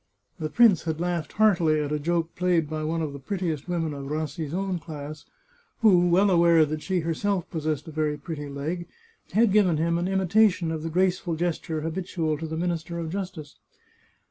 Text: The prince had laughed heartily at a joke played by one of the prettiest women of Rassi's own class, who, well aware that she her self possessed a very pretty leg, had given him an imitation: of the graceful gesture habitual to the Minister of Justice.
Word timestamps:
The 0.39 0.49
prince 0.49 0.85
had 0.85 0.99
laughed 0.99 1.33
heartily 1.33 1.79
at 1.79 1.91
a 1.91 1.99
joke 1.99 2.35
played 2.35 2.67
by 2.67 2.83
one 2.83 3.03
of 3.03 3.13
the 3.13 3.19
prettiest 3.19 3.67
women 3.69 3.93
of 3.93 4.07
Rassi's 4.09 4.51
own 4.51 4.79
class, 4.79 5.25
who, 5.81 6.09
well 6.09 6.31
aware 6.31 6.65
that 6.65 6.81
she 6.81 7.01
her 7.01 7.13
self 7.13 7.47
possessed 7.51 7.87
a 7.87 7.91
very 7.91 8.17
pretty 8.17 8.49
leg, 8.49 8.87
had 9.33 9.51
given 9.51 9.77
him 9.77 9.99
an 9.99 10.07
imitation: 10.07 10.71
of 10.71 10.81
the 10.81 10.89
graceful 10.89 11.35
gesture 11.35 11.81
habitual 11.81 12.39
to 12.39 12.47
the 12.47 12.57
Minister 12.57 12.97
of 12.97 13.11
Justice. 13.11 13.57